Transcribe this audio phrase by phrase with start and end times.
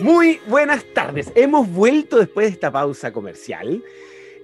[0.00, 1.30] Muy buenas tardes.
[1.34, 3.84] Hemos vuelto después de esta pausa comercial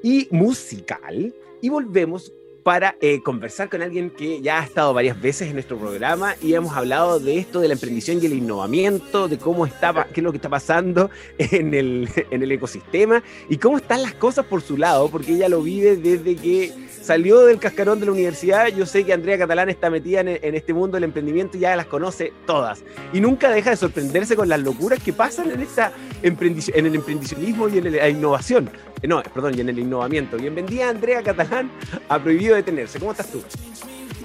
[0.03, 2.31] y musical y volvemos
[2.67, 6.55] para eh, conversar con alguien que ya ha estado varias veces en nuestro programa y
[6.55, 10.25] hemos hablado de esto de la emprendición y el innovamiento, de cómo está, qué es
[10.25, 11.09] lo que está pasando
[11.39, 15.49] en el, en el ecosistema y cómo están las cosas por su lado, porque ella
[15.49, 16.73] lo vive desde que
[17.07, 18.67] salió del cascarón de la universidad.
[18.67, 21.87] Yo sé que Andrea Catalán está metida en, este mundo del emprendimiento y ya las
[21.87, 22.83] conoce todas.
[23.13, 27.69] Y nunca deja de sorprenderse con las locuras que pasan en, esta en el emprendicionismo
[27.69, 28.71] y en la innovación.
[29.07, 30.37] Eh, no, perdón, y en el innovamiento.
[30.37, 31.71] Bienvenida Andrea Catalán
[32.09, 32.99] a Prohibido Detenerse.
[32.99, 33.41] ¿Cómo estás tú?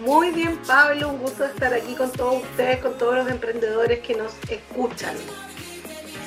[0.04, 1.10] Muy bien, Pablo.
[1.10, 5.16] Un gusto estar aquí con todos ustedes, con todos los emprendedores que nos escuchan.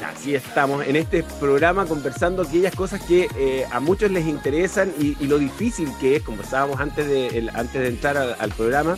[0.07, 5.17] Así estamos en este programa conversando aquellas cosas que eh, a muchos les interesan y,
[5.27, 8.97] lo difícil que es, conversábamos antes de, antes de entrar al, programa,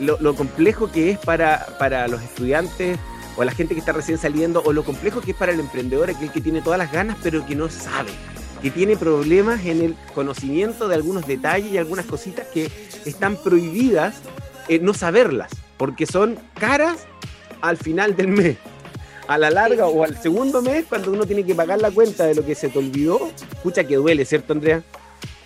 [0.00, 2.98] lo, complejo que es para, para los estudiantes
[3.36, 6.08] o la gente que está recién saliendo, o lo complejo que es para el emprendedor,
[6.08, 8.10] aquel que tiene todas las ganas pero que no sabe,
[8.64, 12.70] que tiene problemas en el conocimiento de algunos detalles y algunas cositas que
[13.04, 14.22] están prohibidas
[14.68, 17.06] eh, no saberlas, porque son caras
[17.60, 18.56] al final del mes
[19.28, 22.34] a la larga o al segundo mes, cuando uno tiene que pagar la cuenta de
[22.36, 24.82] lo que se te olvidó, escucha que duele, ¿cierto, Andrea?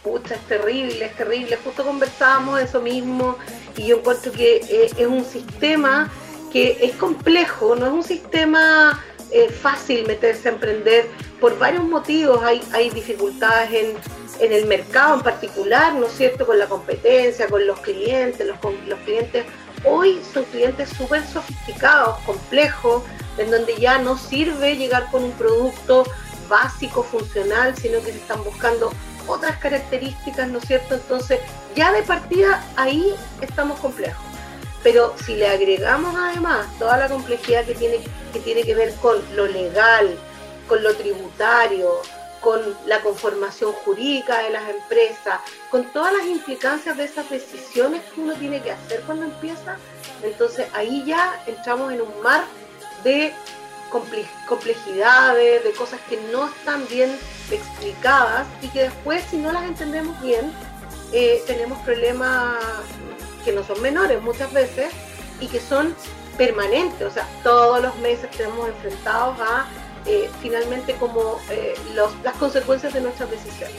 [0.05, 1.59] Pucha, es terrible, es terrible.
[1.65, 3.37] Justo conversábamos de eso mismo
[3.77, 6.09] y yo encuentro que eh, es un sistema
[6.53, 11.07] que es complejo, no es un sistema eh, fácil meterse a emprender
[11.41, 12.43] por varios motivos.
[12.43, 13.97] Hay, hay dificultades en,
[14.41, 16.47] en, el mercado en particular, ¿no es cierto?
[16.47, 18.47] Con la competencia, con los clientes.
[18.47, 19.45] Los, los clientes
[19.84, 23.03] hoy son clientes súper sofisticados, complejos,
[23.37, 26.05] en donde ya no sirve llegar con un producto
[26.49, 28.91] básico, funcional, sino que se están buscando
[29.27, 30.95] otras características, ¿no es cierto?
[30.95, 31.41] Entonces,
[31.77, 34.28] ya de partida ahí estamos complejos.
[34.83, 37.98] Pero si le agregamos además toda la complejidad que tiene
[38.33, 40.16] que, tiene que ver con lo legal,
[40.69, 42.00] con lo tributario,
[42.41, 45.41] con la conformación jurídica de las empresas,
[45.71, 49.77] con todas las implicancias de esas decisiones que uno tiene que hacer cuando empieza,
[50.22, 52.45] entonces ahí ya entramos en un mar
[53.03, 53.33] de
[54.49, 57.19] complejidades, de cosas que no están bien
[57.50, 60.53] explicadas y que después si no las entendemos bien,
[61.12, 62.56] eh, tenemos problemas
[63.44, 64.93] que no son menores muchas veces
[65.41, 65.94] y que son
[66.37, 69.66] permanentes, o sea, todos los meses tenemos enfrentados a
[70.06, 71.75] eh, finalmente como eh,
[72.22, 73.77] las consecuencias de nuestras decisiones.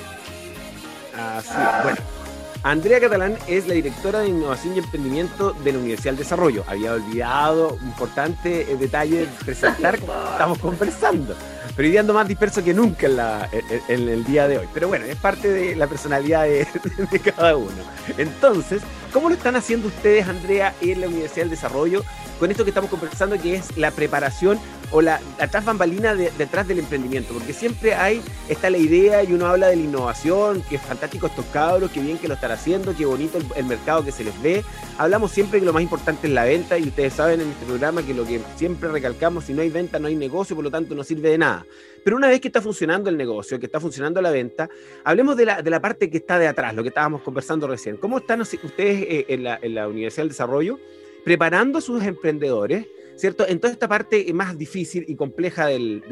[1.16, 1.53] Así,
[1.84, 2.19] bueno
[2.64, 6.66] Andrea Catalán es la directora de Innovación y Emprendimiento de la Universidad del Desarrollo.
[6.68, 9.96] Había olvidado importante eh, detalle de presentar
[10.31, 11.36] estamos conversando,
[11.75, 13.50] pero hoy día ando más disperso que nunca
[13.88, 14.68] en, el día de hoy.
[14.74, 16.68] Pero bueno, es parte de la personalidad de,
[17.12, 17.72] de cada uno.
[18.18, 18.81] Entonces,
[19.14, 22.03] ¿cómo lo están haciendo ustedes, Andrea, en la Universidad del Desarrollo
[22.40, 24.59] con esto que estamos conversando, que es la preparación
[24.92, 29.46] o la, atrás bambalina detrás del emprendimiento, porque siempre hay, está la idea y uno
[29.48, 32.96] habla de la innovación, que es fantástico estos cabros, que bien que lo están haciendo,
[32.96, 34.64] qué bonito el, mercado que se les ve.
[34.98, 38.04] Hablamos siempre que lo más importante es la venta y ustedes saben en este programa
[38.04, 40.96] que lo que siempre recalcamos, si no hay venta no hay negocio, por lo tanto
[40.96, 41.66] no sirve de nada.
[42.04, 44.70] Pero una vez que está funcionando el negocio, que está funcionando la venta,
[45.04, 47.98] hablemos de la, de la parte que está de atrás, lo que estábamos conversando recién.
[47.98, 50.80] ¿Cómo están ustedes eh, en la Universidad del Desarrollo?
[51.24, 52.88] preparando a sus emprendedores,
[53.19, 53.46] ¿cierto?
[53.47, 56.03] En toda esta parte más difícil y compleja del,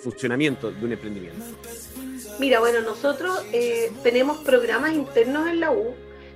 [0.00, 1.44] funcionamiento de un emprendimiento.
[2.38, 5.94] Mira, bueno, nosotros eh, tenemos programas internos en la U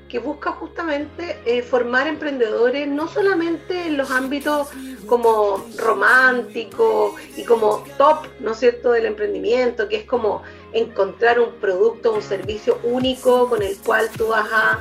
[0.09, 4.69] que busca justamente eh, formar emprendedores no solamente en los ámbitos
[5.07, 11.53] como romántico y como top, ¿no es cierto?, del emprendimiento, que es como encontrar un
[11.61, 14.81] producto, un servicio único con el cual tú vas a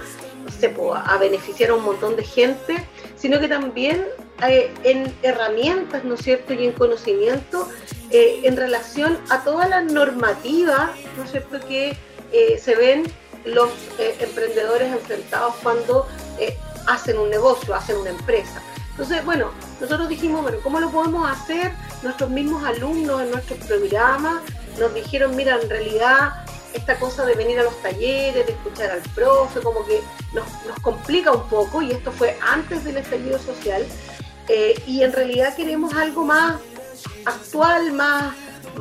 [0.60, 2.78] se a beneficiar a un montón de gente,
[3.18, 4.06] sino que también
[4.44, 7.68] eh, en herramientas, ¿no es cierto?, y en conocimiento
[8.12, 11.98] eh, en relación a todas las normativas, ¿no es cierto?, que
[12.32, 13.04] eh, se ven
[13.46, 13.70] los
[14.20, 16.06] emprendedores enfrentados cuando
[16.86, 18.62] hacen un negocio, hacen una empresa.
[18.92, 21.72] Entonces, bueno, nosotros dijimos, bueno, ¿cómo lo podemos hacer?
[22.04, 24.42] Nuestros mismos alumnos en nuestros programas
[24.78, 26.34] nos dijeron, mira, en realidad
[26.74, 30.02] esta cosa de venir a los talleres, de escuchar al profe, como que
[30.34, 30.46] nos,
[30.82, 33.86] complica un poco y esto fue antes del estallido social
[34.50, 36.60] eh, y en realidad queremos algo más
[37.26, 38.34] actual, más,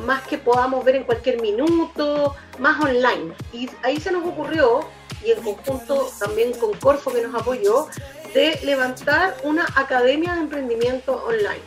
[0.05, 3.33] más que podamos ver en cualquier minuto, más online.
[3.51, 4.81] Y ahí se nos ocurrió,
[5.25, 7.87] y en conjunto también con Corfo que nos apoyó,
[8.33, 11.61] de levantar una academia de emprendimiento online.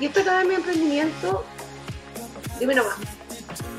[0.00, 1.44] Y esta academia de emprendimiento,
[2.58, 2.96] dime nomás,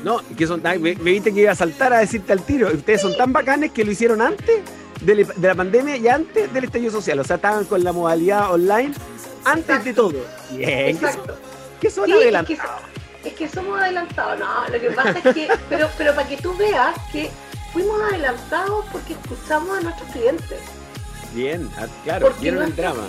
[0.04, 2.68] no, que son, me, viste que iba a saltar a decirte al tiro.
[2.72, 4.62] Ustedes son tan bacanes que lo hicieron antes
[5.00, 7.20] de, la pandemia y antes del estallido social.
[7.20, 8.92] O sea, estaban con la modalidad online
[9.44, 10.24] antes de todo.
[10.50, 11.36] Bien, Exacto.
[11.80, 12.82] ¿qué son, adelantados?
[13.24, 14.38] es que somos adelantados.
[14.38, 17.30] No, lo que pasa es que, pero, pero para que tú veas que
[17.72, 20.60] fuimos adelantados porque escuchamos a nuestros clientes.
[21.32, 23.04] Bien, ah, claro, vieron el drama.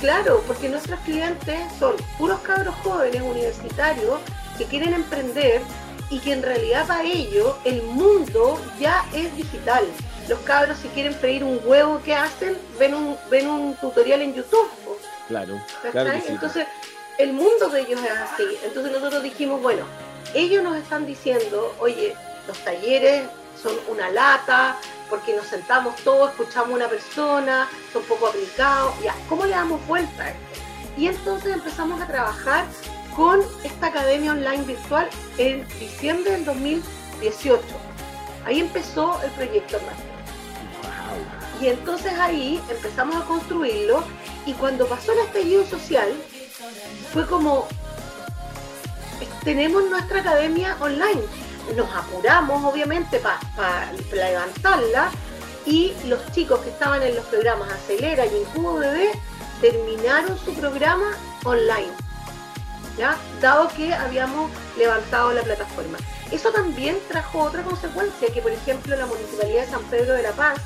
[0.00, 4.20] Claro, porque nuestros clientes son puros cabros jóvenes universitarios
[4.56, 5.60] que quieren emprender
[6.10, 9.84] y que en realidad para ellos el mundo ya es digital.
[10.28, 12.56] Los cabros si quieren freír un huevo, ¿qué hacen?
[12.78, 14.68] Ven un, ven un tutorial en YouTube.
[15.28, 15.60] Claro,
[15.92, 16.66] claro Entonces,
[17.18, 18.44] el mundo de ellos es así.
[18.64, 19.84] Entonces nosotros dijimos, bueno,
[20.34, 22.16] ellos nos están diciendo, oye,
[22.46, 23.28] los talleres
[23.62, 24.76] son una lata,
[25.10, 29.84] porque nos sentamos todos, escuchamos a una persona, son poco aplicados, ya, ¿cómo le damos
[29.86, 30.60] vuelta a esto?
[30.96, 32.66] Y entonces empezamos a trabajar
[33.16, 35.08] con esta academia online virtual
[35.38, 37.62] en diciembre del 2018.
[38.44, 39.78] Ahí empezó el proyecto
[41.60, 44.04] Y entonces ahí empezamos a construirlo
[44.46, 46.08] y cuando pasó el estallido social,
[47.12, 47.66] fue como,
[49.44, 51.22] tenemos nuestra academia online.
[51.76, 55.10] Nos apuramos, obviamente, para levantarla
[55.66, 59.10] y los chicos que estaban en los programas Acelera y Incubo Bebé
[59.60, 61.90] terminaron su programa online,
[63.40, 65.98] dado que habíamos levantado la plataforma.
[66.30, 70.32] Eso también trajo otra consecuencia, que por ejemplo la Municipalidad de San Pedro de la
[70.32, 70.58] Paz,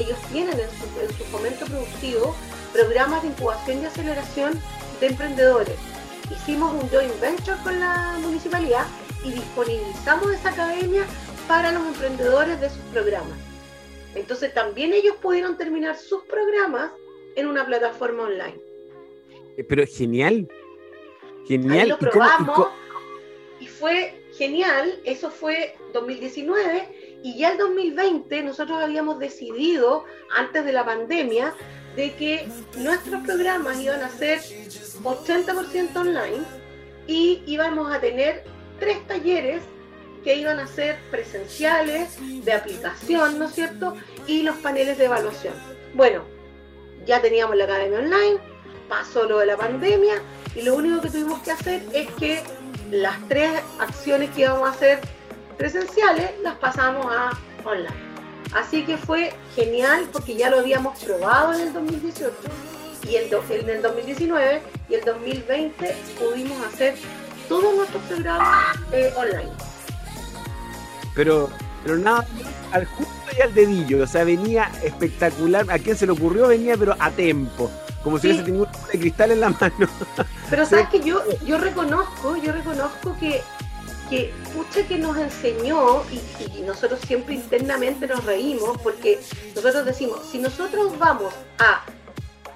[0.00, 2.34] ellos tienen en su, en su fomento productivo
[2.72, 4.60] programas de incubación y aceleración
[5.00, 5.76] de emprendedores.
[6.30, 8.86] Hicimos un joint venture con la municipalidad
[9.24, 11.04] y disponibilizamos esa academia
[11.48, 13.36] para los emprendedores de sus programas.
[14.14, 16.90] Entonces también ellos pudieron terminar sus programas
[17.36, 18.58] en una plataforma online.
[19.56, 20.48] Eh, pero genial,
[21.46, 21.88] genial.
[21.88, 22.68] lo probamos
[23.60, 26.88] y, fue genial, eso fue 2019
[27.22, 30.04] y ya el 2020 nosotros habíamos decidido,
[30.36, 31.54] antes de la pandemia,
[31.96, 34.40] de que nuestros programas iban a ser
[35.02, 36.44] 80% online
[37.06, 38.44] y íbamos a tener
[38.78, 39.62] tres talleres
[40.22, 43.96] que iban a ser presenciales, de aplicación, ¿no es cierto?
[44.26, 45.54] Y los paneles de evaluación.
[45.94, 46.24] Bueno,
[47.06, 48.38] ya teníamos la academia online,
[48.88, 50.22] pasó lo de la pandemia
[50.54, 52.42] y lo único que tuvimos que hacer es que
[52.90, 55.00] las tres acciones que íbamos a hacer
[55.60, 57.94] presenciales las pasamos a online.
[58.54, 62.34] Así que fue genial porque ya lo habíamos probado en el 2018
[63.06, 66.94] y el en el 2019 y el 2020 pudimos hacer
[67.46, 69.50] todos nuestros programas eh, online.
[71.14, 71.50] Pero,
[71.84, 72.24] pero nada,
[72.72, 75.70] al justo y al dedillo, o sea, venía espectacular.
[75.70, 76.48] ¿A quién se le ocurrió?
[76.48, 77.70] Venía, pero a tiempo,
[78.02, 79.88] como si hubiese tenido un de cristal en la mano.
[80.48, 83.42] Pero sabes que yo, yo reconozco, yo reconozco que
[84.10, 86.20] que pucha que nos enseñó y,
[86.62, 89.18] nosotros siempre internamente nos reímos porque
[89.54, 91.84] nosotros decimos, si nosotros vamos a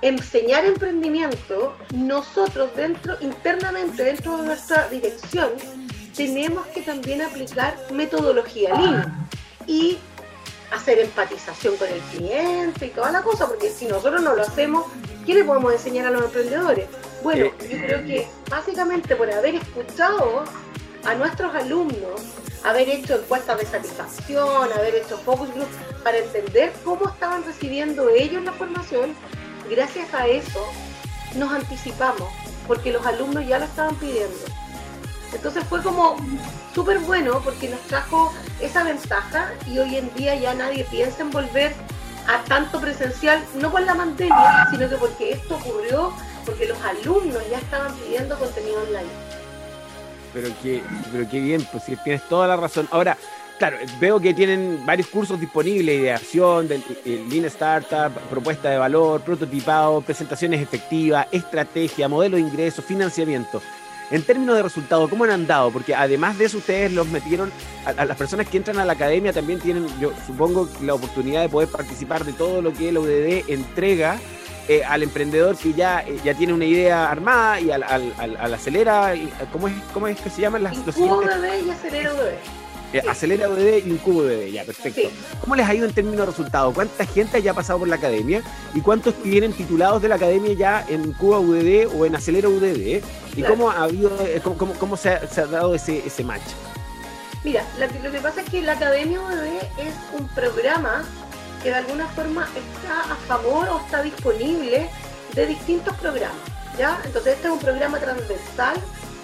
[0.03, 5.53] enseñar emprendimiento, nosotros dentro, internamente dentro de nuestra dirección,
[6.15, 9.29] tenemos que también aplicar metodología Lean
[9.67, 9.99] y
[10.71, 14.87] hacer empatización con el cliente y toda la cosa, porque si nosotros no lo hacemos,
[15.25, 16.87] ¿qué le podemos enseñar a los emprendedores?
[17.23, 20.45] Bueno, yo creo que básicamente por haber escuchado
[21.07, 22.21] a nuestros alumnos
[22.65, 25.69] haber hecho encuestas de satisfacción, haber hecho focus group
[26.03, 29.15] para entender cómo estaban recibiendo ellos la formación,
[29.71, 30.65] gracias a eso
[31.37, 32.29] nos anticipamos,
[32.67, 34.39] porque los alumnos ya lo estaban pidiendo.
[35.35, 36.17] Entonces fue como
[36.75, 41.31] súper bueno porque nos trajo esa ventaja y hoy en día ya nadie piensa en
[41.31, 41.75] volver
[42.29, 46.15] a tanto presencial, no por la pandemia, sino que porque esto ocurrió,
[46.47, 49.34] porque los alumnos ya estaban pidiendo contenido online
[50.35, 52.89] pero qué, pero qué bien, pues tienes toda la razón.
[52.91, 53.17] Ahora,
[53.59, 60.01] claro, veo que tienen varios cursos disponibles, ideación, del, Lean Startup, propuesta de valor, prototipado,
[60.01, 63.63] presentaciones efectivas, estrategia, modelo de ingreso, financiamiento.
[64.11, 65.71] En términos de resultados, ¿cómo han andado?
[65.71, 67.51] Porque además de eso, ustedes los metieron,
[67.87, 71.49] a, las personas que entran a la academia también tienen, yo supongo, la oportunidad de
[71.49, 74.19] poder participar de todo lo que el ODD entrega
[74.69, 79.15] eh, al emprendedor que ya, eh, ya tiene una idea armada y al, al, acelera,
[79.53, 82.39] ¿cómo es, ¿cómo es que se llaman las Incubo bebé y acelera bebé.
[82.95, 85.03] Eh, acelera bebé y incubo bebé, ya, perfecto.
[85.41, 86.73] ¿Cómo les ha ido en términos de resultados?
[86.73, 88.41] ¿Cuánta gente ya ha pasado por la academia?
[88.73, 93.03] ¿Y cuántos tienen titulados de la academia ya en Cuba UDD o en Acelera UDD?
[93.37, 96.45] ¿Y cómo ha habido, cómo, cómo, se, ha, se, ha, dado ese, ese match?
[97.43, 97.65] Mira,
[98.03, 101.05] lo que pasa es que la Academia UDD es un programa
[101.65, 104.91] que de alguna forma está a favor o está disponible
[105.35, 106.37] de distintos programas.
[106.79, 107.01] ¿ya?
[107.07, 108.77] Entonces este es un programa transversal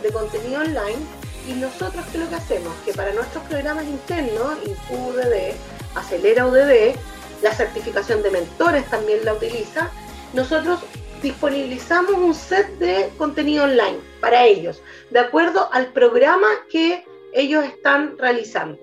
[0.03, 1.05] de contenido online
[1.47, 2.75] y nosotros qué es lo que hacemos?
[2.87, 4.55] Que para nuestros programas internos,
[4.89, 5.55] UDD,
[5.95, 6.97] Acelera UDD,
[7.43, 9.91] la certificación de mentores también la utiliza,
[10.33, 10.81] nosotros
[11.23, 17.05] disponibilizamos un set de contenido online para ellos, de acuerdo al programa que
[17.35, 18.79] ellos están realizando.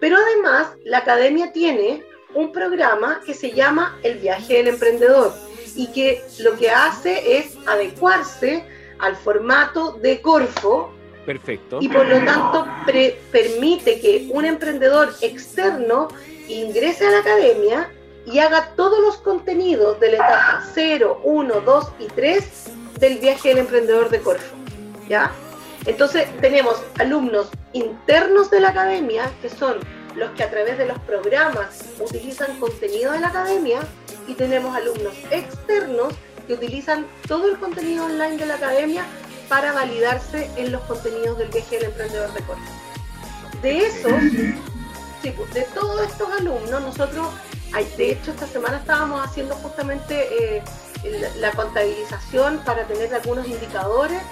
[0.00, 2.02] Pero además, la academia tiene
[2.36, 5.32] un programa que se llama El viaje del emprendedor
[5.74, 8.64] y que lo que hace es adecuarse
[8.98, 10.92] al formato de Corfo.
[11.24, 11.78] Perfecto.
[11.80, 12.66] Y por lo tanto
[13.32, 16.08] permite que un emprendedor externo
[16.46, 17.90] ingrese a la academia
[18.26, 22.64] y haga todos los contenidos de la etapa 0, 1, 2 y 3
[23.00, 24.56] del viaje del emprendedor de Corfo.
[25.08, 25.32] ¿Ya?
[25.86, 29.78] Entonces tenemos alumnos internos de la academia, que son
[30.16, 33.80] los que a través de los programas utilizan contenido de la academia,
[34.26, 36.12] y tenemos alumnos externos
[36.46, 39.04] que utilizan todo el contenido online de la academia
[39.48, 42.62] para validarse en los contenidos del viaje del emprendedor de Corfo.
[43.62, 44.12] De esos,
[45.22, 47.28] pues, de todos estos alumnos, nosotros
[47.96, 50.62] de hecho, esta semana estábamos haciendo justamente eh,
[51.40, 54.22] la contabilización para tener algunos indicadores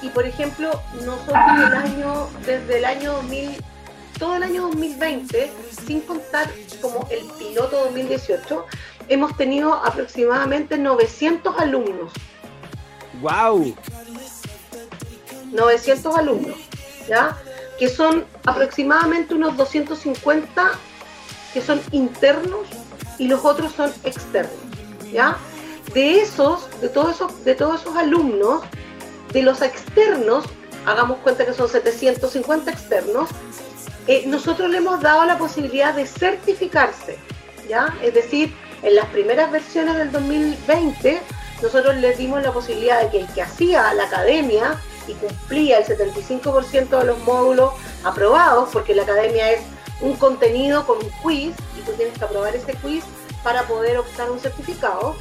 [0.00, 3.62] y, por ejemplo, nosotros el año, desde el año 2000,
[4.18, 5.52] todo el año 2020,
[5.86, 8.66] sin contar como el piloto 2018,
[9.08, 12.12] hemos tenido aproximadamente 900 alumnos.
[13.20, 13.74] ¡Wow!
[15.52, 16.56] 900 alumnos,
[17.08, 17.36] ¿ya?
[17.78, 20.72] Que son aproximadamente unos 250
[21.52, 22.66] que son internos
[23.18, 24.52] y los otros son externos,
[25.12, 25.38] ¿ya?
[25.94, 28.62] De esos, de todos esos, de todos esos alumnos,
[29.32, 30.44] de los externos,
[30.84, 33.30] hagamos cuenta que son 750 externos,
[34.06, 37.18] eh, nosotros le hemos dado la posibilidad de certificarse,
[37.68, 37.94] ¿ya?
[38.02, 41.20] Es decir, en las primeras versiones del 2020,
[41.62, 45.84] nosotros les dimos la posibilidad de que el que hacía la academia y cumplía el
[45.84, 47.72] 75% de los módulos
[48.04, 49.62] aprobados, porque la academia es
[50.00, 53.04] un contenido con un quiz y tú tienes que aprobar ese quiz
[53.42, 55.16] para poder optar un certificado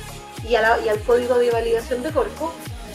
[0.48, 2.52] y, al código de validación de Corfo.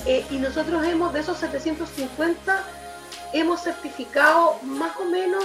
[0.07, 2.65] Eh, y nosotros hemos, de esos 750,
[3.33, 5.45] hemos certificado más o menos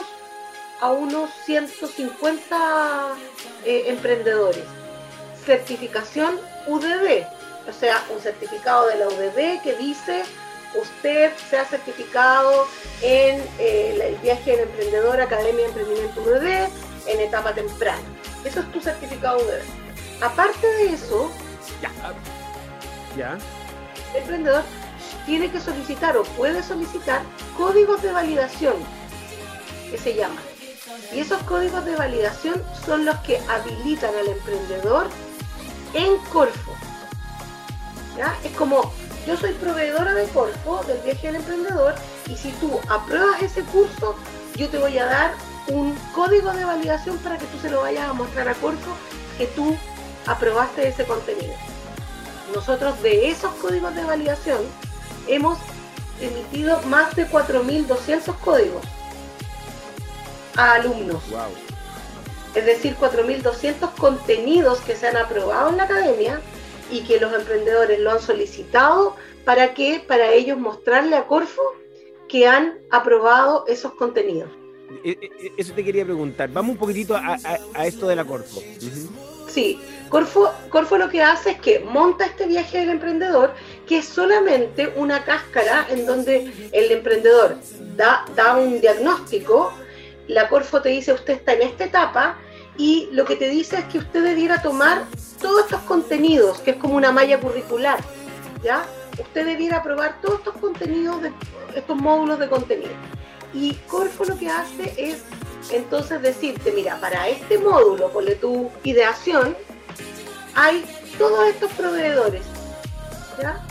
[0.82, 3.16] a unos 150
[3.66, 4.64] eh, emprendedores.
[5.46, 7.26] Certificación UDD,
[7.70, 10.24] o sea, un certificado de la UDD que dice
[10.80, 12.68] usted se ha certificado
[13.02, 16.70] en eh, el viaje del emprendedor Academia de Emprendimiento UDD
[17.08, 18.04] en etapa temprana.
[18.44, 19.64] Eso es tu certificado UDD.
[20.22, 21.32] Aparte de eso,
[23.16, 23.38] ya.
[24.14, 24.64] el emprendedor
[25.26, 27.22] tiene que solicitar o puede solicitar
[27.58, 28.76] códigos de validación
[29.90, 30.55] que se llaman.
[31.14, 35.08] Y esos códigos de validación son los que habilitan al emprendedor
[35.94, 36.74] en Corfo.
[38.18, 38.38] ¿Ya?
[38.44, 38.94] Es como
[39.26, 41.96] yo soy proveedora de Corfo, del viaje del emprendedor,
[42.28, 44.16] y si tú apruebas ese curso,
[44.56, 45.34] yo te voy a dar
[45.68, 48.96] un código de validación para que tú se lo vayas a mostrar a Corfo
[49.38, 49.76] que tú
[50.28, 51.54] aprobaste ese contenido.
[52.54, 54.62] Nosotros de esos códigos de validación
[55.28, 55.58] hemos
[56.22, 58.84] emitido más de 4.200 códigos
[60.56, 61.24] a alumnos.
[62.54, 66.42] Es decir, 4.200 contenidos que se han aprobado en la academia
[66.90, 71.62] y que los emprendedores lo han solicitado para que para ellos mostrarle a Corfo
[72.28, 74.50] que han aprobado esos contenidos.
[75.04, 76.50] E, e, e, eso te quería preguntar.
[76.50, 77.38] Vamos un poquitito a,
[77.86, 78.62] esto de la Corfo.
[79.48, 83.54] Sí, Corfo, Corfo lo que hace es que monta este viaje del emprendedor,
[83.88, 87.58] que es solamente una cáscara en donde el emprendedor
[87.96, 89.74] da, da un diagnóstico,
[90.28, 92.38] la Corfo te dice usted está en esta etapa
[92.78, 95.06] y lo que te dice es que usted debiera tomar
[95.42, 98.00] todos estos contenidos, que es como una malla curricular,
[98.64, 98.86] ¿ya?
[99.20, 101.32] Usted debiera probar todos estos contenidos, de,
[101.76, 102.92] estos módulos de contenido.
[103.54, 105.24] Y Corfo lo que hace es
[105.72, 109.56] entonces decirte, mira, para este módulo, ponle tu ideación,
[110.54, 110.84] hay
[111.18, 112.44] todos estos proveedores,
[113.42, 113.62] ¿ya?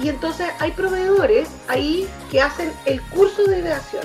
[0.00, 4.02] Y entonces hay proveedores ahí que hacen el curso de ideación.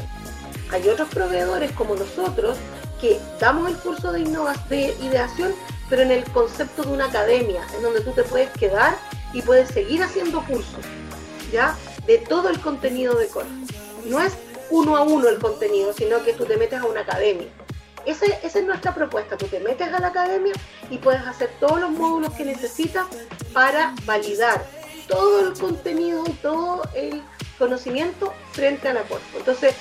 [0.72, 2.58] Hay otros proveedores como nosotros
[3.00, 4.24] que damos el curso de,
[4.70, 5.54] de ideación,
[5.90, 8.98] pero en el concepto de una academia, en donde tú te puedes quedar
[9.34, 10.84] y puedes seguir haciendo cursos,
[11.52, 11.76] ¿ya?
[12.06, 13.50] De todo el contenido de Corfo.
[14.06, 14.34] No es
[14.70, 17.48] uno a uno el contenido, sino que tú te metes a una academia.
[18.06, 20.54] esa es nuestra propuesta, tú te metes a la academia
[20.90, 23.06] y puedes hacer todos los módulos que necesitas
[23.54, 24.66] para validar
[25.08, 27.22] todo el contenido y todo el
[27.58, 29.38] conocimiento frente a la Corfo.
[29.38, 29.74] Entonces,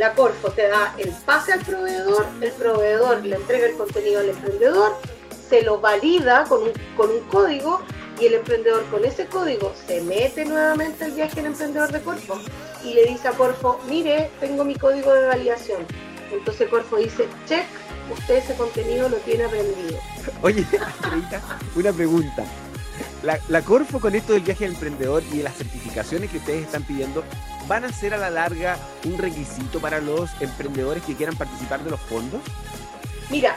[0.00, 4.30] la Corfo te da el pase al proveedor, el proveedor le entrega el contenido al
[4.30, 4.96] emprendedor,
[5.46, 7.82] se lo valida con un, con un código
[8.18, 12.40] y el emprendedor con ese código se mete nuevamente al viaje del emprendedor de Corfo
[12.82, 15.82] y le dice a Corfo, mire, tengo mi código de validación.
[16.32, 17.66] Entonces Corfo dice, check,
[18.10, 19.98] usted ese contenido lo tiene aprendido.
[20.40, 20.64] Oye,
[21.76, 22.46] una pregunta.
[23.22, 26.84] la, Corfo con esto del viaje al emprendedor y de las certificaciones que ustedes están
[26.84, 27.22] pidiendo,
[27.70, 31.90] ¿van a ser a la larga un requisito para los emprendedores que quieran participar de
[31.90, 32.40] los fondos?
[33.30, 33.56] Mira,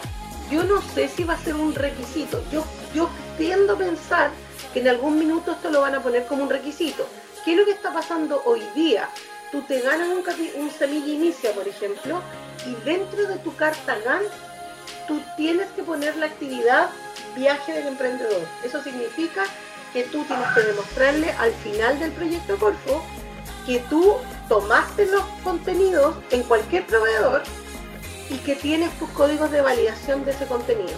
[0.51, 2.43] yo no sé si va a ser un requisito.
[2.51, 4.29] Yo, yo tiendo a pensar
[4.71, 7.07] que en algún minuto esto lo van a poner como un requisito.
[7.43, 9.09] ¿Qué es lo que está pasando hoy día?
[9.51, 10.23] Tú te ganas un,
[10.61, 12.21] un semilla inicia, por ejemplo,
[12.67, 14.21] y dentro de tu carta GAN,
[15.07, 16.91] tú tienes que poner la actividad
[17.35, 18.45] viaje del emprendedor.
[18.63, 19.45] Eso significa
[19.91, 23.03] que tú tienes que demostrarle al final del proyecto Corfo
[23.65, 24.15] que tú
[24.49, 27.43] tomaste los contenidos en cualquier proveedor
[28.29, 30.93] y que tienes tus códigos de validación de ese contenido.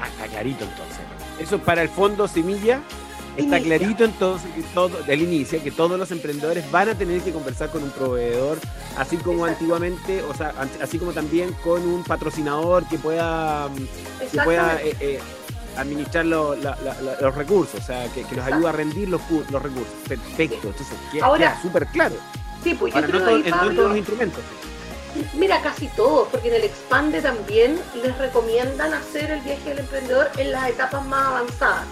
[0.00, 0.98] Ah, está clarito entonces.
[1.38, 2.80] Eso para el fondo semilla
[3.36, 7.32] está clarito entonces que todo, del inicio, que todos los emprendedores van a tener que
[7.32, 8.58] conversar con un proveedor,
[8.96, 13.68] así como antiguamente, o sea, así como también con un patrocinador que pueda,
[14.32, 15.20] que pueda eh, eh,
[15.76, 19.20] administrar los recursos, o sea, que, los ayude a rendir los,
[19.50, 19.94] los recursos.
[20.08, 22.16] Perfecto, entonces queda súper claro.
[22.62, 24.42] Sí, pues yo creo en todos los instrumentos.
[25.34, 30.30] Mira, casi todos, porque en el Expande también les recomiendan hacer el viaje del emprendedor
[30.36, 31.86] en las etapas más avanzadas,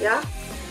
[0.00, 0.20] ¿ya?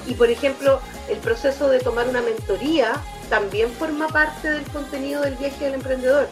[0.06, 2.94] Y por ejemplo, el proceso de tomar una mentoría
[3.30, 6.30] también forma parte del contenido del viaje del emprendedor.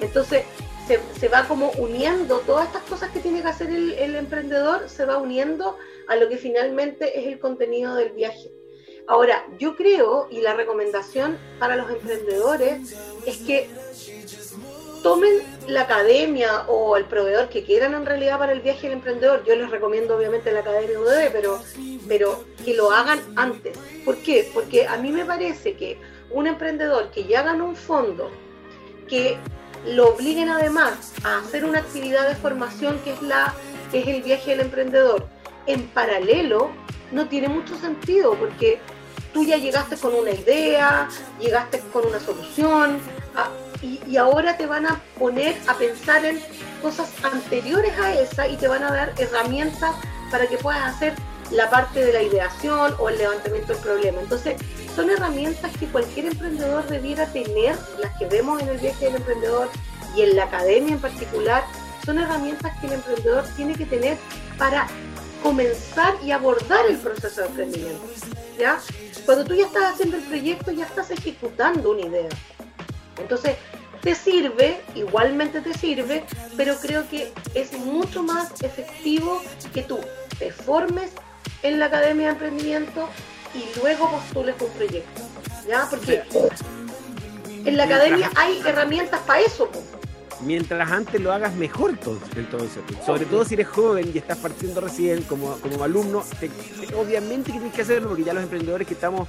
[0.00, 0.44] Entonces,
[0.86, 5.18] se, va como uniendo todas estas cosas que tiene que hacer el, emprendedor, se va
[5.18, 8.50] uniendo a lo que finalmente es el contenido del viaje.
[9.06, 12.94] Ahora, yo creo, y la recomendación para los emprendedores
[13.26, 13.68] es que
[15.02, 19.44] tomen la academia o el proveedor que quieran en realidad para el viaje del emprendedor.
[19.44, 21.60] Yo les recomiendo obviamente la academia UDB, pero,
[22.08, 23.76] pero que lo hagan antes.
[24.04, 24.50] ¿Por qué?
[24.54, 25.98] Porque a mí me parece que
[26.30, 28.30] un emprendedor que ya gana un fondo,
[29.06, 29.36] que
[29.86, 33.54] lo obliguen además a hacer una actividad de formación que es, la,
[33.90, 35.26] que es el viaje del emprendedor,
[35.66, 36.70] en paralelo,
[37.12, 38.80] no tiene mucho sentido porque
[39.32, 41.08] tú ya llegaste con una idea,
[41.40, 43.00] llegaste con una solución,
[43.82, 46.40] y, ahora te van a poner a pensar en
[46.80, 49.94] cosas anteriores a esa y te van a dar herramientas
[50.30, 51.14] para que puedas hacer
[51.50, 54.20] la parte de la ideación o el levantamiento del problema.
[54.20, 54.56] Entonces,
[54.94, 59.68] son herramientas que cualquier emprendedor debiera tener, las que vemos en el viaje del emprendedor
[60.16, 61.64] y en la academia en particular,
[62.04, 64.16] son herramientas que el emprendedor tiene que tener
[64.58, 64.86] para
[65.42, 68.02] comenzar y abordar el proceso de emprendimiento.
[68.58, 68.80] ¿ya?
[69.26, 72.28] Cuando tú ya estás haciendo el proyecto, ya estás ejecutando una idea.
[73.18, 73.56] Entonces,
[74.00, 76.24] te sirve, igualmente te sirve,
[76.56, 79.98] pero creo que es mucho más efectivo que tú
[80.38, 81.10] te formes
[81.62, 83.08] en la Academia de Emprendimiento
[83.54, 85.22] y luego postules un proyecto.
[85.66, 85.86] ¿Ya?
[85.88, 86.22] Porque
[87.64, 89.70] en la academia hay herramientas para eso.
[90.40, 91.90] Mientras antes lo hagas mejor,
[92.36, 92.70] entonces,
[93.06, 96.22] sobre todo si eres joven y estás partiendo recién como, como alumno,
[96.96, 99.28] obviamente que tienes que hacerlo porque ya los emprendedores que estamos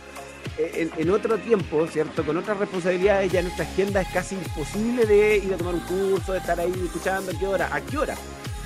[0.57, 2.25] en, otro tiempo, ¿cierto?
[2.25, 6.33] Con otras responsabilidades, ya nuestra agenda es casi imposible de ir a tomar un curso,
[6.33, 7.69] de estar ahí escuchando, ¿a qué hora?
[7.71, 8.15] ¿A qué hora?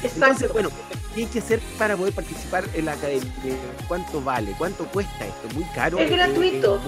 [0.04, 0.70] Entonces, bueno,
[1.14, 3.32] ¿qué hay que hacer para poder participar en la academia?
[3.88, 4.54] ¿Cuánto vale?
[4.58, 5.56] ¿Cuánto cuesta esto?
[5.56, 6.00] ¿Muy caro?
[6.00, 6.80] Es gratuito.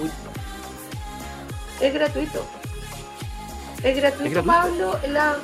[1.80, 2.46] Es, gratuito.
[3.82, 4.98] Es gratuito, Pablo.
[5.08, 5.36] La...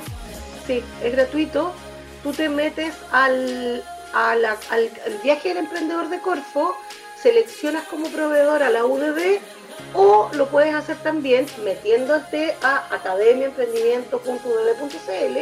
[0.65, 1.73] Sí, es gratuito.
[2.23, 4.89] Tú te metes al, al, al
[5.23, 6.75] viaje del emprendedor de Corfo
[7.21, 9.39] seleccionas como proveedor a la UDB
[9.93, 15.37] o lo puedes hacer también metiéndote a academiaemprendimiento.udb.cl,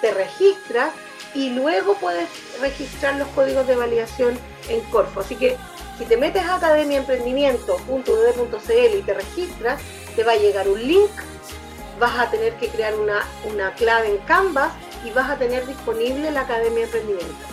[0.00, 0.92] te registras
[1.34, 2.28] y luego puedes
[2.60, 4.38] registrar los códigos de validación
[4.68, 5.20] en Corfo.
[5.20, 5.56] Así que
[5.98, 9.80] si te metes a academiaemprendimiento.udb.cl y te registras,
[10.16, 11.10] te va a llegar un link,
[11.98, 14.72] vas a tener que crear una, una clave en Canvas
[15.04, 17.50] y vas a tener disponible la Academia de Emprendimiento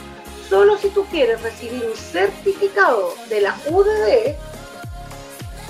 [0.50, 4.36] solo si tú quieres recibir un certificado de la UDD,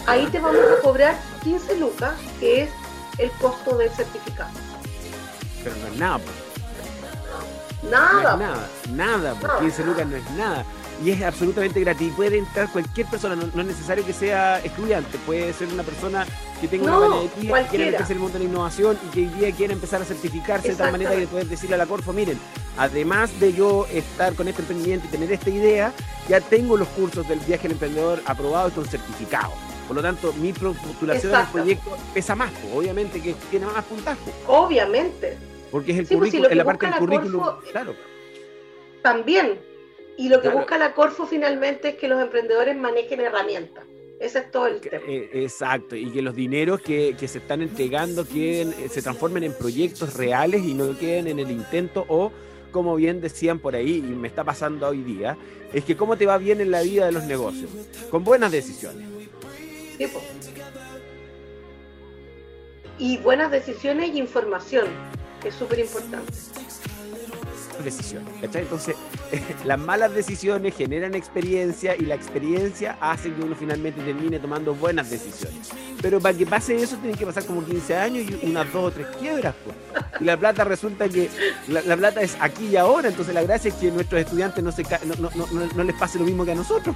[0.06, 2.70] ahí te vamos a cobrar 15 lucas, que es
[3.18, 4.52] el costo del certificado.
[5.64, 6.20] Pero no es nada.
[7.90, 8.32] Nada.
[8.32, 10.66] No nada, nada, porque 15 lucas no es nada.
[11.04, 12.12] Y es absolutamente gratis.
[12.16, 16.26] Puede entrar cualquier persona, no, es necesario que sea estudiante, puede ser una persona
[16.60, 19.20] que tenga una valentía, que quiera meterse en el mundo de la innovación y que
[19.20, 22.14] hoy día quiera empezar a certificarse de tal manera que poder decirle a la Corfo,
[22.14, 22.40] miren,
[22.78, 25.94] además de yo estar con este emprendimiento y tener esta idea,
[26.28, 29.52] ya tengo los cursos del viaje al emprendedor aprobados y con certificado.
[29.88, 34.34] Por lo tanto, mi postulación al proyecto pesa más, obviamente que tiene más puntaje.
[34.48, 35.38] Obviamente.
[35.72, 37.96] Porque es el pues, currículum, en la parte del currículum, claro.
[39.02, 39.60] También.
[40.18, 43.84] Y lo que busca la Corfo finalmente es que los emprendedores manejen herramientas.
[44.20, 45.04] Ese es todo el tema.
[45.08, 49.54] Eh, exacto, y que los dineros que, que se están entregando queden, se transformen en
[49.54, 52.32] proyectos reales y no queden en el intento o
[52.72, 55.38] como bien decían por ahí, y me está pasando hoy día,
[55.74, 57.70] es que cómo te va bien en la vida de los negocios,
[58.10, 59.08] con buenas decisiones.
[63.00, 64.86] y buenas decisiones y información,
[65.44, 66.34] es súper importante
[67.84, 68.34] decisiones.
[68.42, 68.96] Entonces,
[69.66, 75.10] las malas decisiones generan experiencia y la experiencia hace que uno finalmente termine tomando buenas
[75.10, 75.70] decisiones.
[76.02, 78.92] Pero para que pase eso tienen que pasar como 15 años y unas dos o
[78.92, 79.56] tres quiebras.
[80.20, 81.30] Y la plata resulta que
[81.68, 84.84] la, plata es aquí y ahora, entonces la gracia es que nuestros estudiantes no, se
[84.84, 86.96] no, no, no, les pase lo mismo que a nosotros.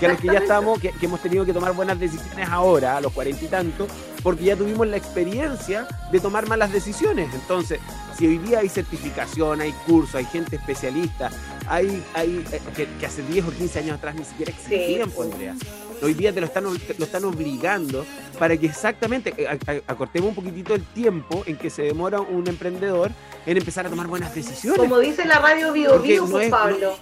[0.00, 3.00] Que a los que ya estamos, que, hemos tenido que tomar buenas decisiones ahora, a
[3.00, 3.88] los cuarenta y tantos,
[4.26, 7.32] porque ya tuvimos la experiencia de tomar malas decisiones.
[7.32, 7.78] Entonces,
[8.18, 11.30] si hoy día hay certificación, hay curso, hay gente especialista,
[11.68, 15.22] hay, hay eh, que, hace 10 o 15 años atrás ni siquiera existían, sí.
[15.22, 15.54] Andrea.
[16.02, 18.04] Hoy día te lo están, lo están obligando
[18.36, 23.12] para que exactamente eh, acortemos un poquitito el tiempo en que se demora un emprendedor
[23.46, 24.78] en empezar a tomar buenas decisiones.
[24.78, 26.96] Como dice la radio Bio, Bio no Pablo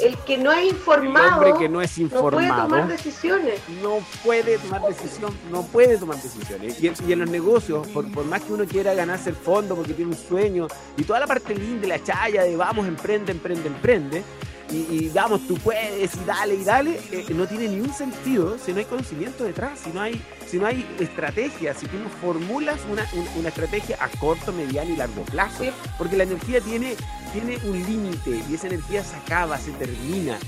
[0.00, 3.60] el que no es informado, que no, es informado no puede tomar decisiones.
[3.82, 6.82] No puede tomar decisión, no puede tomar decisiones.
[6.82, 10.16] Y, en los negocios, por, más que uno quiera ganarse el fondo porque tiene un
[10.16, 14.22] sueño, y toda la parte linda, la chaya de vamos, emprende, emprende, emprende,
[14.70, 18.72] y, vamos, tú puedes, y dale, y dale, eh, no tiene ni un sentido si
[18.72, 22.78] no hay conocimiento detrás, si no hay, si no hay estrategia, si tú no formulas
[22.90, 23.06] una,
[23.36, 25.64] una, estrategia a corto, mediano y largo plazo.
[25.98, 26.96] Porque la energía tiene
[27.32, 30.38] tiene un límite y esa energía se acaba, se termina.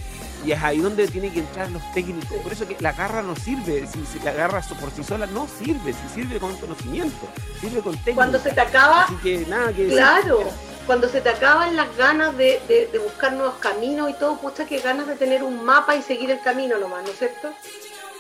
[0.44, 2.38] Y es ahí donde tienen que entrar los técnicos.
[2.38, 5.92] Por eso que la garra no sirve, si, la garra por sí sola no sirve,
[5.92, 7.28] si sirve con conocimiento,
[7.60, 8.14] sirve con técnica.
[8.14, 10.50] Cuando se te acaba, Así que, nada que claro,
[10.86, 14.78] cuando se te acaban las ganas de, de, buscar nuevos caminos y todo, pucha que
[14.78, 17.52] ganas de tener un mapa y seguir el camino nomás, ¿no es cierto?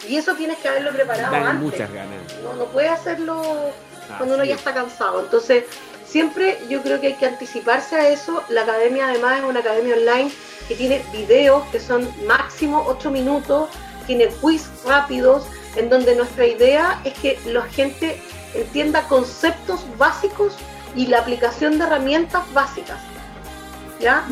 [0.08, 1.62] Y eso tienes que haberlo preparado Dan antes.
[1.62, 2.18] muchas ganas.
[2.42, 3.42] No, no puedes hacerlo
[4.16, 5.20] cuando uno ya está cansado.
[5.20, 5.64] Entonces,
[6.06, 8.42] siempre yo creo que hay que anticiparse a eso.
[8.48, 10.30] La academia además es una academia online
[10.68, 13.68] que tiene videos que son máximo 8 minutos,
[14.06, 15.44] tiene quiz rápidos,
[15.76, 18.20] en donde nuestra idea es que la gente
[18.54, 20.54] entienda conceptos básicos
[20.96, 22.98] y la aplicación de herramientas básicas.
[24.00, 24.24] ¿Ya?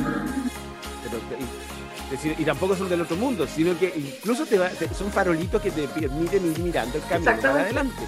[2.38, 4.58] Y, tampoco son del otro mundo, sino que incluso te,
[4.94, 8.02] son farolitos que te permiten ir mirando el camino para adelante.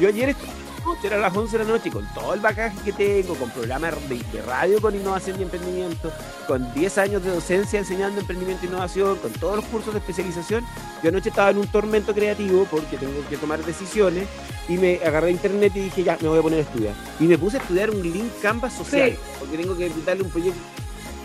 [0.00, 0.64] Yo ayer estuve
[1.02, 3.94] era a las 11 de la noche con todo el bagaje que tengo, con programas
[4.08, 6.12] de, radio con innovación y emprendimiento,
[6.46, 10.64] con 10 años de docencia enseñando emprendimiento e innovación, con todos los cursos de especialización.
[11.02, 14.28] Yo anoche estaba en un tormento creativo porque tengo que tomar decisiones
[14.68, 16.94] y me agarré a internet y dije, ya, me voy a poner a estudiar.
[17.20, 20.60] Y me puse a estudiar un link Canvas social, porque tengo que darle un proyecto.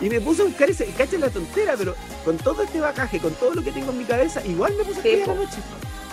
[0.00, 3.32] Y me puse a buscar ese, cacha la tontera, pero con todo este bagaje, con
[3.34, 5.60] todo lo que tengo en mi cabeza, igual me puse a estudiar anoche.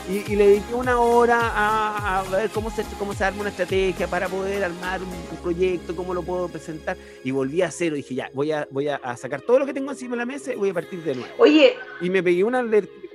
[0.10, 4.30] Y, le dediqué una hora a, ver cómo se, cómo se arma una estrategia para
[4.30, 6.96] poder armar un, proyecto, cómo lo puedo presentar.
[7.26, 7.98] Y volví a cero.
[7.98, 10.54] Dije, ya, voy a, voy a, sacar todo lo que tengo encima de la mesa
[10.54, 11.34] y voy a partir de nuevo.
[11.38, 11.76] Oye.
[12.00, 12.64] Y me pegué una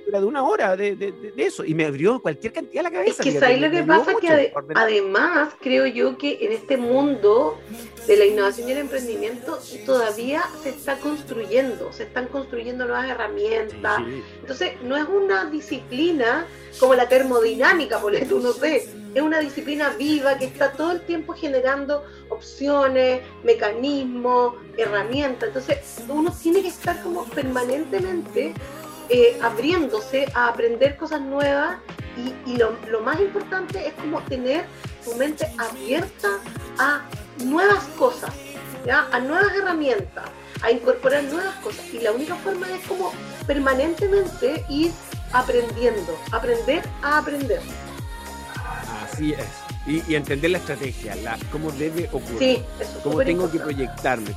[0.03, 1.63] lectura de una hora de, de, eso.
[1.65, 3.23] Y me abrió cualquier cantidad a la cabeza.
[3.23, 7.57] Es que ahí lo que pasa que además creo yo que en este mundo
[8.07, 14.01] de la innovación y el emprendimiento todavía se está construyendo, se están construyendo nuevas herramientas.
[14.41, 16.45] Entonces, no es una disciplina
[16.79, 21.01] como la termodinámica, por eso no sé, es una disciplina viva que está todo el
[21.01, 25.49] tiempo generando opciones, mecanismos, herramientas.
[25.49, 28.53] Entonces, uno tiene que estar como permanentemente
[29.13, 31.77] eh, abriéndose a aprender cosas nuevas
[32.47, 34.65] y, lo, lo, más importante es como tener
[35.05, 36.39] tu mente abierta
[36.79, 37.03] a
[37.45, 38.33] nuevas cosas,
[38.87, 39.07] ¿ya?
[39.11, 40.25] a nuevas herramientas,
[40.63, 41.85] a incorporar nuevas cosas.
[41.93, 43.13] Y la única forma es como
[43.45, 44.91] permanentemente ir
[45.31, 47.61] aprendiendo, aprender a aprender.
[49.03, 49.45] Así es.
[49.85, 52.63] Y, entender la estrategia, la, cómo debe ocurrir, sí,
[53.03, 54.33] cómo tengo que proyectarme.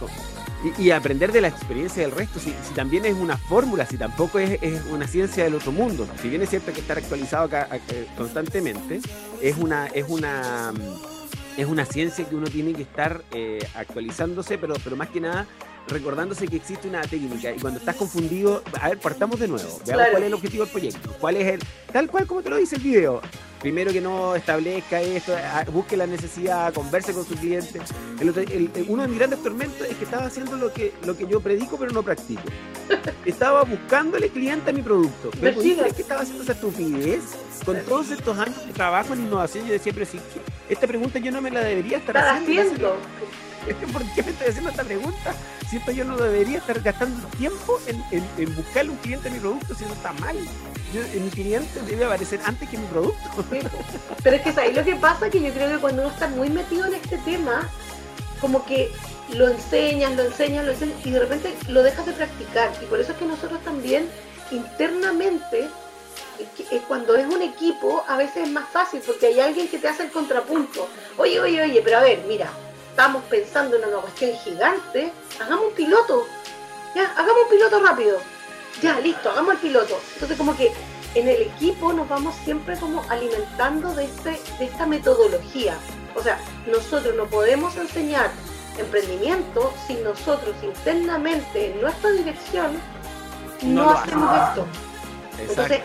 [0.78, 4.58] Y, aprender de la experiencia del resto, si, también es una fórmula, si tampoco es,
[4.90, 6.08] una ciencia del otro mundo.
[6.20, 9.00] Si bien es cierto que estar actualizado acá, eh, constantemente,
[9.40, 10.72] es una, es una
[11.56, 15.46] es una ciencia que uno tiene que estar eh, actualizándose, pero, pero más que nada
[15.88, 17.52] recordándose que existe una técnica.
[17.52, 20.72] Y cuando estás confundido, a ver, partamos de nuevo, veamos cuál es el objetivo del
[20.72, 21.60] proyecto, cuál es el,
[21.92, 23.22] tal cual como te lo dice el video,
[23.66, 25.34] primero que no establezca esto,
[25.72, 27.80] busque la necesidad, converse con su cliente.
[28.86, 31.76] uno de mis grandes tormentos es que estaba haciendo lo que, lo que yo predico
[31.76, 32.42] pero no practico.
[33.24, 35.32] Estaba buscándole cliente a mi producto.
[35.40, 37.24] ¿Pero crees que estaba haciendo esa estupidez?
[37.64, 40.20] Con todos estos años de trabajo en innovación, yo decía, pero sí,
[40.68, 42.96] esta pregunta yo no me la debería estar haciendo.
[43.92, 45.34] ¿Por qué me estoy haciendo esta pregunta?
[45.68, 49.40] Si esto yo no debería estar gastando tiempo en, en, buscarle un cliente a mi
[49.40, 50.36] producto si eso está mal.
[50.36, 53.44] mi cliente debe aparecer antes que mi producto.
[54.22, 56.50] pero es que ahí lo que pasa que yo creo que cuando uno está muy
[56.50, 57.68] metido en este tema,
[58.40, 58.92] como que
[59.34, 62.70] lo enseñas, lo enseñas, lo enseñas y de repente lo dejas de practicar.
[62.80, 64.08] Y por eso es que nosotros también
[64.52, 65.68] internamente,
[66.86, 70.04] cuando es un equipo, a veces es más fácil porque hay alguien que te hace
[70.04, 70.88] el contrapunto.
[71.16, 72.48] Oye, oye, oye, pero a ver, mira,
[72.96, 76.26] estamos pensando en una cuestión gigante, hagamos un piloto.
[76.94, 78.18] Ya, hagamos un piloto rápido.
[78.80, 80.00] Ya, listo, hagamos el piloto.
[80.14, 80.72] Entonces como que
[81.14, 85.76] en el equipo nos vamos siempre como alimentando de, este, de esta metodología.
[86.14, 88.30] O sea, nosotros no podemos enseñar
[88.78, 92.80] emprendimiento si nosotros internamente en nuestra dirección
[93.60, 94.66] no, hacemos esto.
[95.38, 95.80] Entonces,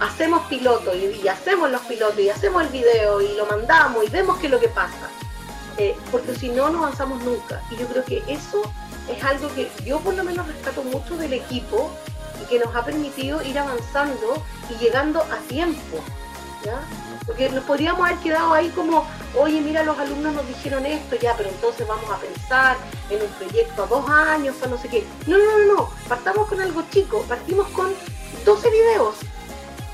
[0.00, 4.38] hacemos piloto y, hacemos los pilotos y hacemos el video y lo mandamos y vemos
[4.38, 5.10] qué es lo que pasa.
[5.78, 7.62] Eh, porque si no, no avanzamos nunca.
[7.70, 8.62] Y yo creo que eso
[9.08, 11.90] es algo que yo por lo menos rescato mucho del equipo
[12.42, 15.98] y que nos ha permitido ir avanzando y llegando a tiempo.
[16.64, 16.80] ¿ya?
[17.26, 19.06] Porque nos podríamos haber quedado ahí como,
[19.38, 22.76] oye, mira, los alumnos nos dijeron esto, ya, pero entonces vamos a pensar
[23.10, 25.04] en un proyecto a dos años, o no sé qué.
[25.26, 27.92] No, no, no, no, partamos con algo chico, partimos con
[28.44, 29.16] 12 videos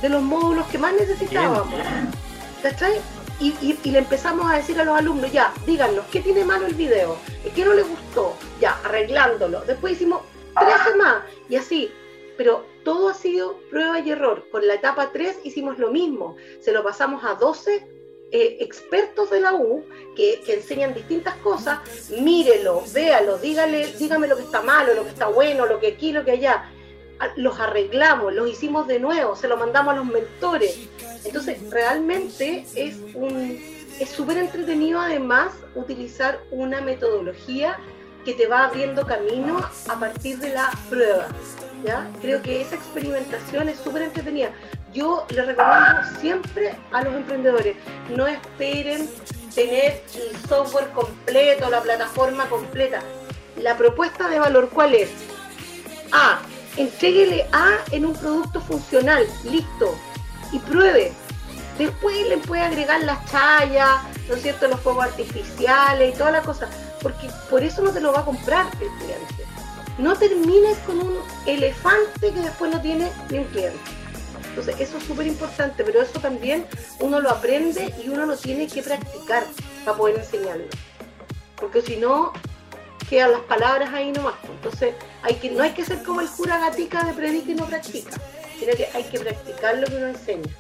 [0.03, 1.75] de los módulos que más necesitábamos.
[2.63, 3.01] ¿Cachai?
[3.43, 6.75] Y, y, le empezamos a decir a los alumnos, ya, díganos, ¿qué tiene malo el
[6.75, 7.17] video?
[7.57, 8.37] ¿Qué no le gustó?
[8.61, 9.63] Ya, arreglándolo.
[9.63, 10.23] Después hicimos
[10.55, 11.93] 13 más y así.
[12.37, 14.47] Pero todo ha sido prueba y error.
[14.53, 16.37] Con la etapa 3 hicimos lo mismo.
[16.61, 17.85] Se lo pasamos a 12
[18.35, 19.85] eh, expertos de la U
[20.17, 21.81] que, enseñan distintas cosas.
[22.11, 26.13] Mírelo, véalo, dígale, dígame lo que está malo, lo que está bueno, lo que aquí,
[26.13, 26.71] lo que allá.
[27.37, 30.89] Los arreglamos, los hicimos de nuevo, se lo mandamos a los mentores.
[31.25, 33.61] Entonces, realmente es un
[34.03, 37.79] es súper entretenido además utilizar una metodología
[38.25, 41.29] que te va abriendo camino a partir de la prueba.
[42.21, 44.51] Creo que esa experimentación es súper entretenida.
[44.93, 47.77] Yo le recomiendo siempre a los emprendedores,
[48.15, 49.09] no esperen
[49.55, 53.01] tener el software completo, la plataforma completa.
[53.61, 55.11] La propuesta de valor, ¿cuál es?
[56.13, 56.41] A,
[56.77, 59.95] entréguele A en un producto funcional, listo,
[60.53, 61.13] y pruebe.
[61.79, 66.43] Después le puede agregar las chayas, ¿no es cierto?, los fuegos artificiales y toda la
[66.43, 66.69] cosa,
[67.01, 69.53] porque por eso no te lo va a comprar el cliente
[69.99, 73.79] no termines con un elefante que después no tiene ni un cliente.
[74.49, 76.67] Entonces, eso es súper importante, pero eso también
[77.01, 79.45] uno lo aprende y uno lo tiene que practicar
[79.85, 80.67] para poder enseñarlo.
[81.57, 82.33] Porque si no,
[83.13, 84.37] quedan las palabras ahí nomás.
[84.51, 87.67] Entonces, hay que, no hay que ser como el cura gatica de predica y no
[87.67, 88.13] practica,
[88.59, 90.51] sino que hay que practicar lo que uno enseña.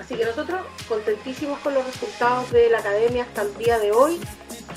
[0.00, 4.18] Así que nosotros contentísimos con los resultados de la academia hasta el día de hoy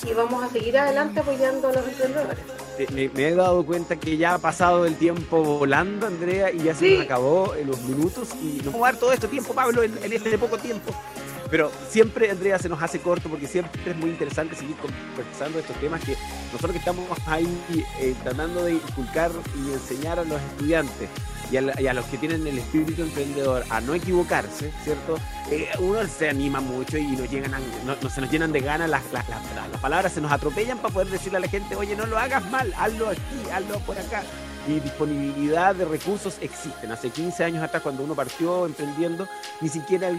[0.06, 4.36] y vamos a seguir adelante apoyando a los emprendedores me, he dado cuenta que ya
[4.36, 8.30] ha pasado el tiempo volando, Andrea, y ya se nos acabó en los minutos.
[8.42, 10.94] Y no vamos a dar todo este tiempo, Pablo, en, este poco tiempo.
[11.50, 15.76] Pero siempre, Andrea, se nos hace corto porque siempre es muy interesante seguir conversando estos
[15.78, 16.16] temas que
[16.52, 21.10] nosotros que estamos ahí eh, tratando de inculcar y enseñar a los estudiantes
[21.52, 25.18] y a, los que tienen el espíritu emprendedor a no equivocarse, ¿cierto?
[25.50, 27.52] Eh, uno se anima mucho y nos llegan
[27.86, 29.26] no, se nos llenan de ganas, las, las,
[29.82, 32.72] palabras se nos atropellan para poder decirle a la gente, oye, no lo hagas mal,
[32.78, 34.24] hazlo aquí, hazlo por acá.
[34.68, 36.92] Y disponibilidad de recursos existen.
[36.92, 39.28] Hace 15 años atrás, cuando uno partió emprendiendo,
[39.62, 40.12] ni siquiera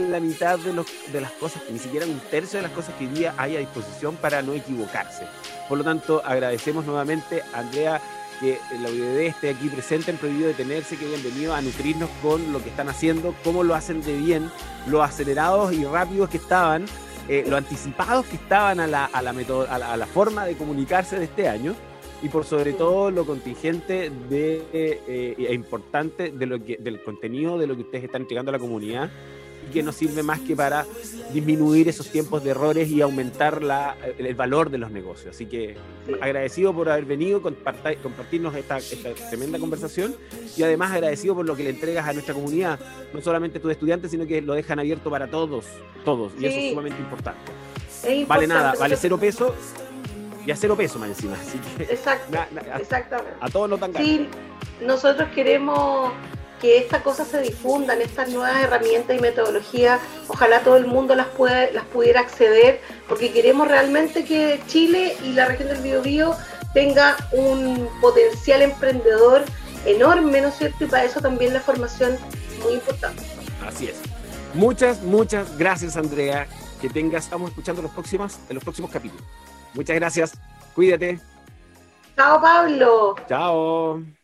[0.00, 3.06] la mitad de, los, de las cosas, ni siquiera un tercio de las cosas que
[3.06, 5.26] hoy día hay a disposición para no equivocarse.
[5.68, 8.00] Por lo tanto, agradecemos nuevamente a Andrea
[8.40, 12.52] que la UDD esté aquí presente en Prohibido Detenerse, que hayan venido a nutrirnos con
[12.52, 14.50] lo que están haciendo, cómo lo hacen de bien,
[14.88, 16.86] lo acelerados y rápidos que estaban,
[17.28, 21.24] eh, lo anticipados que estaban a la, a, la a, la, forma de comunicarse de
[21.24, 21.74] este año
[22.22, 27.58] y por sobre todo lo contingente de, eh, e importante de lo que, del contenido
[27.58, 29.10] de lo que ustedes están entregando a la comunidad
[29.72, 30.86] que no sirve más que para
[31.32, 35.34] disminuir esos tiempos de errores y aumentar la, el valor de los negocios.
[35.34, 35.76] Así que
[36.20, 38.78] agradecido por haber venido, compartir, compartirnos esta,
[39.30, 40.14] tremenda conversación
[40.56, 42.78] y además agradecido por lo que le entregas a nuestra comunidad,
[43.12, 45.66] no solamente a tus estudiantes, sino que lo dejan abierto para todos,
[46.04, 47.40] todos, y eso es sumamente importante.
[48.26, 49.54] vale nada, vale cero peso
[50.46, 51.36] y a cero peso más encima.
[51.40, 52.70] Así que, exactamente.
[53.40, 54.08] A todos nos dan ganas.
[54.08, 54.28] Sí,
[54.84, 56.12] nosotros queremos
[56.64, 61.26] que esta cosa se difundan, estas nuevas herramientas y metodologías, ojalá todo el mundo las,
[61.26, 66.34] pueda, las pudiera acceder, porque queremos realmente que Chile y la región del Biobío
[66.72, 69.44] tenga un potencial emprendedor
[69.84, 70.84] enorme, ¿no es cierto?
[70.84, 73.22] Y para eso también la formación es muy importante.
[73.66, 73.96] Así es.
[74.54, 76.46] Muchas, muchas gracias, Andrea.
[76.80, 79.22] Que tengas, estamos escuchando los próximos, en los próximos capítulos.
[79.74, 80.32] Muchas gracias.
[80.74, 81.20] Cuídate.
[82.16, 83.16] Chao, Pablo.
[83.28, 84.23] Chao.